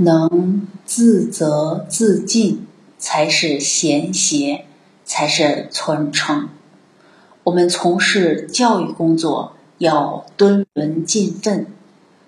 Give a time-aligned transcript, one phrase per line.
[0.00, 2.66] 能自责自尽，
[2.98, 4.64] 才是贤邪，
[5.04, 6.48] 才是存诚。
[7.44, 11.66] 我们从事教育工作，要敦伦尽分。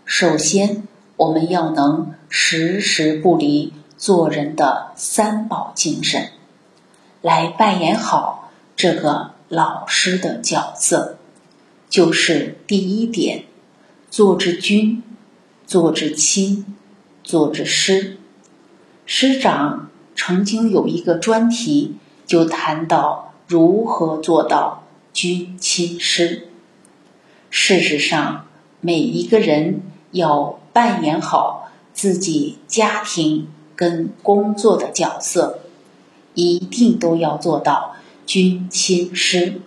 [0.04, 0.86] 首先，
[1.16, 6.28] 我们要能时时不离做人的三宝精神，
[7.22, 11.16] 来扮演好这个老师的角色。
[11.88, 13.44] 就是第一点，
[14.10, 15.02] 做之君，
[15.66, 16.76] 做之亲。
[17.24, 18.18] 做之师，
[19.06, 26.48] 师长曾经有一个专题，就谈到如何做到君亲师。
[27.48, 28.46] 事实上，
[28.80, 35.60] 每一个人要扮演好自己家庭跟工作的角色，
[36.34, 39.60] 一定都要做到君亲师，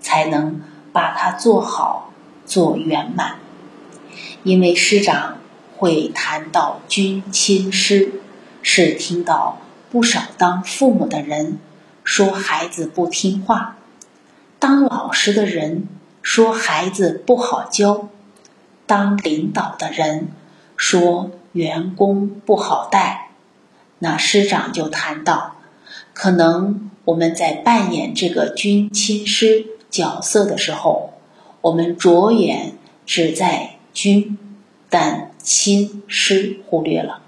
[0.00, 0.60] 才能
[0.92, 2.12] 把它做好
[2.44, 3.36] 做圆满。
[4.44, 5.38] 因为师长。
[5.78, 8.10] 会谈到君亲师，
[8.62, 9.58] 是听到
[9.90, 11.58] 不少当父母的人
[12.02, 13.76] 说孩子不听话，
[14.58, 15.86] 当老师的人
[16.20, 18.08] 说孩子不好教，
[18.86, 20.28] 当领导的人
[20.76, 23.30] 说员工不好带。
[24.00, 25.56] 那师长就谈到，
[26.12, 31.14] 可能我们在扮演这个君亲师角色的时候，
[31.60, 32.72] 我们着眼
[33.06, 34.38] 只在君，
[34.90, 35.26] 但。
[35.40, 37.22] 亲师忽略了，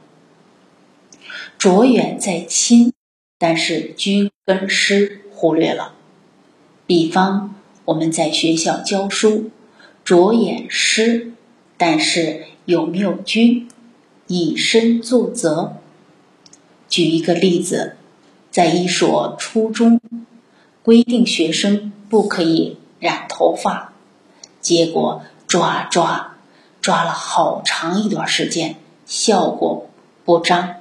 [1.56, 2.92] 着眼在亲，
[3.38, 5.94] 但是君跟师忽略了。
[6.86, 7.54] 比方
[7.86, 9.50] 我们在学校教书，
[10.04, 11.32] 着眼师，
[11.78, 13.66] 但是有没有君？
[14.26, 15.76] 以身作则。
[16.90, 17.96] 举一个例子，
[18.50, 19.98] 在一所初中，
[20.82, 23.94] 规定学生不可以染头发，
[24.60, 26.29] 结果抓抓。
[26.80, 29.86] 抓了好长一段时间，效果
[30.24, 30.76] 不彰，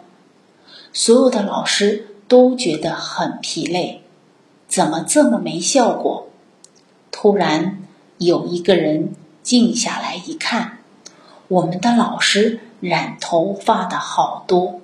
[0.94, 4.02] 所有的老师都觉得很疲累，
[4.68, 6.30] 怎么这么没效果？
[7.12, 7.80] 突然
[8.18, 10.78] 有一个人静下来一看，
[11.50, 14.80] 我们的老师染头发的好多，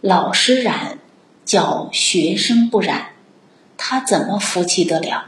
[0.00, 0.98] 老师染
[1.44, 3.14] 叫学生不染，
[3.76, 5.24] 他怎么服气得了？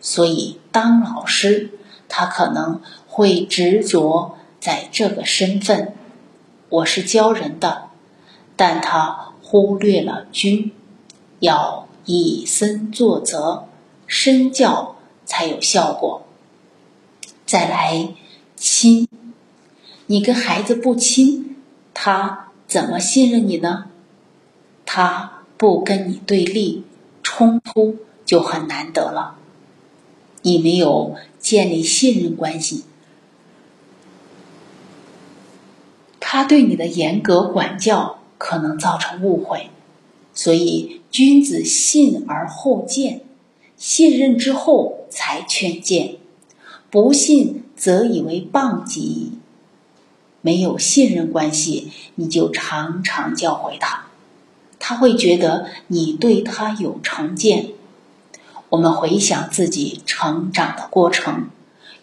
[0.00, 1.72] 所以当老师，
[2.08, 2.80] 他可能。
[3.14, 5.92] 会执着在这个身份，
[6.70, 7.90] 我是教人的，
[8.56, 10.72] 但他忽略了君，
[11.38, 13.64] 要以身作则，
[14.06, 14.96] 身教
[15.26, 16.22] 才有效果。
[17.44, 18.08] 再来
[18.56, 19.06] 亲，
[20.06, 21.56] 你跟孩子不亲，
[21.92, 23.90] 他怎么信任你呢？
[24.86, 26.84] 他不跟你对立
[27.22, 29.36] 冲突就很难得了，
[30.40, 32.84] 你没有建立信任关系。
[36.34, 39.68] 他对你的严格管教可能造成误会，
[40.32, 43.20] 所以君子信而后见，
[43.76, 46.16] 信任之后才劝谏，
[46.88, 49.32] 不信则以为谤己。
[50.40, 54.06] 没有信任关系，你就常常教诲他，
[54.78, 57.72] 他会觉得你对他有成见。
[58.70, 61.50] 我们回想自己成长的过程，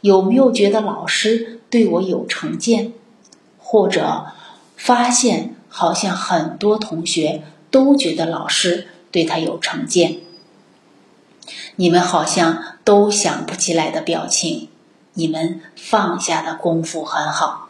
[0.01, 2.94] 有没有觉得老师对我有成见？
[3.72, 4.25] 或者
[4.75, 10.18] 发现好像很多同学都觉得老师对他有成见，
[11.75, 14.69] 你们好像都想不起来的表情，
[15.13, 17.69] 你们放下的功夫很好。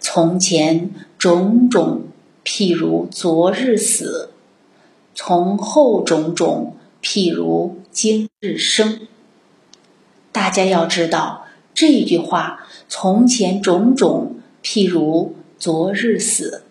[0.00, 2.04] 从前种种，
[2.42, 4.30] 譬如昨日死；
[5.14, 9.00] 从后种种，譬如今日生。
[10.32, 14.32] 大家要知道这句话，从前种种。
[14.68, 16.64] 譬如昨日死，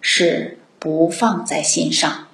[0.00, 2.26] 是不放在心上；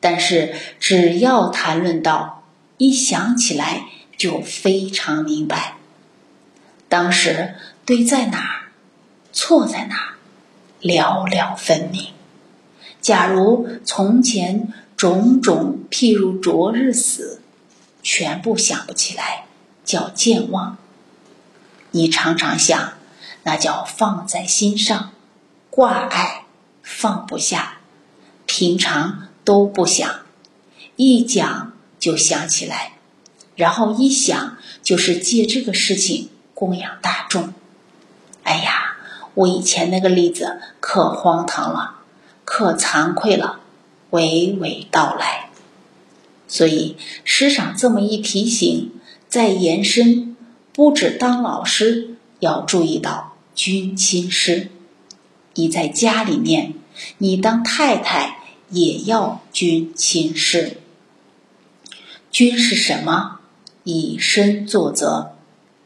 [0.00, 2.42] 但是只要谈论到，
[2.76, 3.84] 一想起来
[4.16, 5.76] 就非常明白，
[6.88, 7.54] 当时
[7.86, 8.72] 对在哪儿，
[9.32, 10.14] 错在哪儿，
[10.80, 12.08] 了了分明。
[13.00, 17.40] 假如从前种种譬如昨日死，
[18.02, 19.44] 全部想不起来，
[19.84, 20.76] 叫健忘。
[21.92, 22.94] 你常常想。
[23.44, 25.12] 那叫放在心上，
[25.70, 26.44] 挂碍
[26.82, 27.78] 放不下，
[28.46, 30.20] 平常都不想，
[30.96, 32.94] 一讲就想起来，
[33.54, 37.54] 然后一想就是借这个事情供养大众。
[38.44, 38.96] 哎呀，
[39.34, 41.96] 我以前那个例子可荒唐了，
[42.44, 43.60] 可惭愧了，
[44.10, 45.50] 娓娓道来。
[46.46, 48.92] 所以师长这么一提醒，
[49.28, 50.36] 再延伸，
[50.72, 53.33] 不止当老师要注意到。
[53.54, 54.68] 君亲师，
[55.54, 56.74] 你在家里面，
[57.18, 58.38] 你当太太
[58.70, 60.78] 也要君亲师。
[62.30, 63.40] 君是什么？
[63.84, 65.36] 以身作则。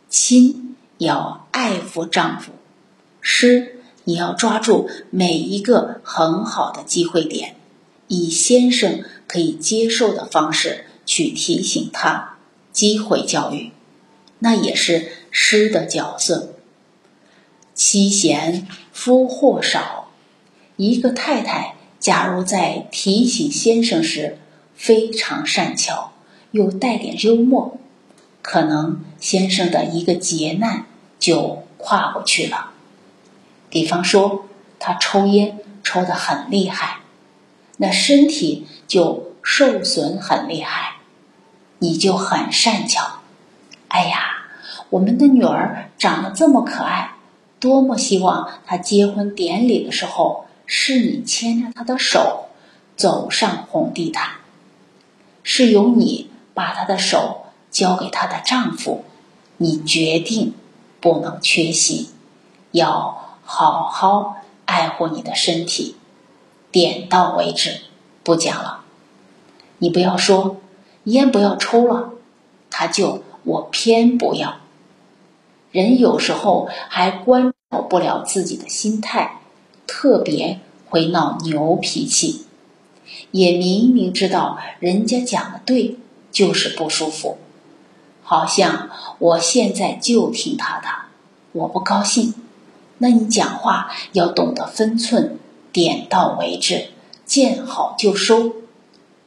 [0.08, 2.52] 亲要爱抚丈夫，
[3.20, 7.56] 师你要抓住每一个很好的机会点，
[8.06, 12.38] 以先生可以接受的方式去提醒他，
[12.72, 13.72] 机会教育，
[14.38, 16.54] 那也是师的角色。
[17.78, 20.08] 妻贤夫祸少，
[20.74, 24.36] 一个太太假如在提醒先生时
[24.74, 26.10] 非常善巧，
[26.50, 27.78] 又带点幽默。
[28.42, 30.86] 可能先生的一个劫难
[31.20, 32.70] 就跨过去了。
[33.70, 34.46] 比方说，
[34.80, 36.98] 他抽烟抽得很厉害，
[37.76, 40.96] 那身体就受损很厉害，
[41.78, 43.20] 你就很善巧。
[43.86, 44.48] 哎呀，
[44.90, 47.12] 我们的女儿长得这么可爱，
[47.60, 52.46] 多么希望她结婚典礼的时候是你牵着她的手
[52.96, 54.36] 走上红地毯，
[55.42, 57.44] 是由你把她的手。
[57.70, 59.04] 交给她的丈夫，
[59.58, 60.54] 你决定
[61.00, 62.08] 不能缺席，
[62.70, 65.96] 要好好爱护你的身体，
[66.72, 67.82] 点到为止，
[68.24, 68.84] 不讲了。
[69.76, 70.56] 你不要说
[71.04, 72.12] 烟不要抽了，
[72.70, 74.56] 他就我偏不要。
[75.70, 79.40] 人有时候还关照不了自己的心态，
[79.86, 82.46] 特别会闹牛脾气，
[83.30, 85.96] 也明明知道人家讲的对，
[86.32, 87.38] 就是不舒服。
[88.22, 90.88] 好像我现在就听他的，
[91.52, 92.34] 我不高兴。
[92.98, 95.38] 那你讲话要懂得分寸，
[95.72, 96.88] 点到为止，
[97.24, 98.54] 见好就收。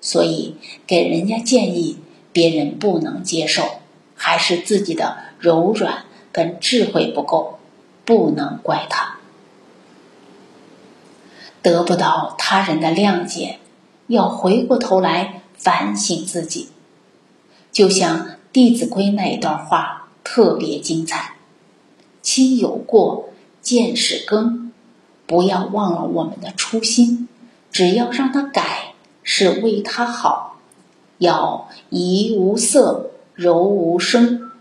[0.01, 0.55] 所以
[0.85, 1.97] 给人家建议，
[2.33, 3.63] 别人不能接受，
[4.15, 7.59] 还是自己的柔软跟智慧不够，
[8.05, 9.17] 不能怪他。
[11.61, 13.59] 得不到他人的谅解，
[14.07, 16.69] 要回过头来反省自己，
[17.71, 18.27] 就像。
[18.53, 21.35] 《弟子规》那一段话特别精彩
[22.21, 23.29] ：“亲有过，
[23.61, 24.73] 见使更。”
[25.25, 27.29] 不要忘了我们的初心，
[27.71, 28.93] 只要让他改，
[29.23, 30.57] 是为他好。
[31.17, 34.51] 要怡无色，柔无声，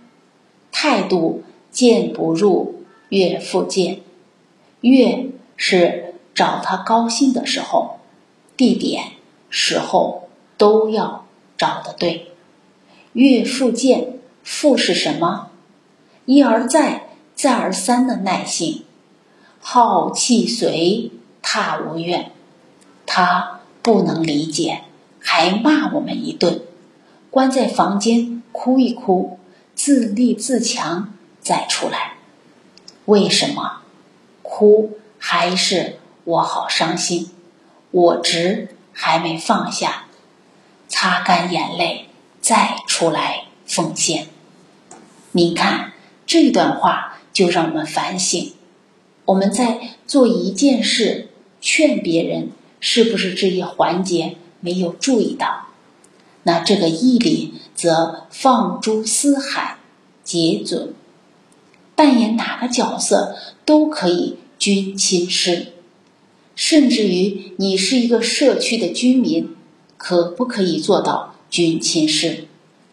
[0.70, 4.00] 态度见不入，悦复见。
[4.80, 7.98] 悦是找他高兴的时候，
[8.56, 9.12] 地点、
[9.48, 11.26] 时候都要
[11.56, 12.32] 找的对。
[13.12, 15.50] 岳复见，复是什么？
[16.26, 18.84] 一而再，再而三的耐性，
[19.58, 21.10] 好气随，
[21.42, 22.30] 他无怨。
[23.04, 24.82] 他不能理解，
[25.18, 26.60] 还骂我们一顿，
[27.30, 29.38] 关在房间哭一哭，
[29.74, 31.12] 自立自强
[31.50, 32.12] 再出来。
[33.06, 33.80] 为什么？
[34.40, 37.28] 哭还是我好伤心，
[37.90, 40.04] 我执还没放下，
[40.86, 42.06] 擦干眼泪。
[42.40, 44.28] 再出来奉献，
[45.32, 45.92] 您看
[46.24, 48.54] 这段话就让我们反省：
[49.24, 51.28] 我们在做一件事，
[51.60, 55.66] 劝别人，是不是这一环节没有注意到？
[56.44, 59.76] 那这个义理则放诸四海
[60.24, 60.94] 皆准，
[62.00, 65.74] 扮演哪个角色都可以君亲师，
[66.56, 69.54] 甚至于你是一个社区的居民，
[69.98, 71.34] 可不可以做到？
[71.50, 72.46] 君亲师，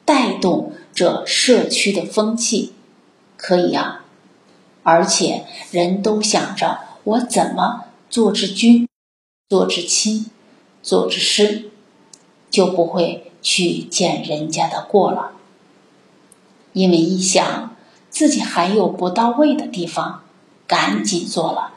[0.04, 2.74] 带动这社区的风气，
[3.38, 4.04] 可以啊。
[4.84, 8.90] 而且人都想着我怎么做之君，
[9.48, 10.26] 做之亲，
[10.84, 11.70] 做之师，
[12.50, 15.32] 就不会去见人家的过了。
[16.74, 17.77] 因为一想
[18.18, 20.24] 自己还有不到位的地方，
[20.66, 21.74] 赶紧做了，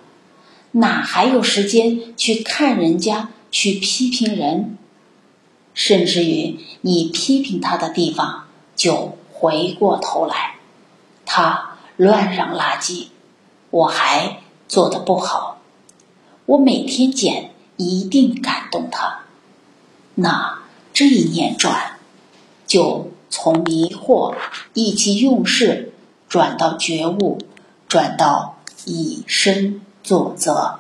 [0.73, 4.79] 哪还有时间去看人家，去批评人？
[5.75, 10.55] 甚至于你批评他的地方，就回过头来，
[11.27, 13.09] 他乱扔垃圾，
[13.69, 15.61] 我还做的不好，
[16.47, 19.25] 我每天捡，一定感动他。
[20.15, 20.61] 那
[20.95, 21.99] 这一念转，
[22.67, 24.35] 就从迷惑、
[24.73, 25.90] 意气用事，
[26.31, 27.39] 转到觉悟，
[27.89, 28.57] 转到
[28.87, 30.80] 以身作则。